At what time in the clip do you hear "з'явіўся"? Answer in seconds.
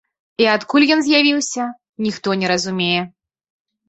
1.07-1.65